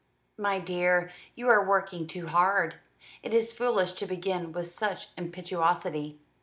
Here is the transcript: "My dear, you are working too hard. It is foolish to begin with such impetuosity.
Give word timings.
"My 0.35 0.57
dear, 0.57 1.11
you 1.35 1.47
are 1.49 1.63
working 1.63 2.07
too 2.07 2.25
hard. 2.25 2.77
It 3.21 3.35
is 3.35 3.51
foolish 3.51 3.91
to 3.93 4.07
begin 4.07 4.51
with 4.51 4.65
such 4.65 5.09
impetuosity. 5.15 6.17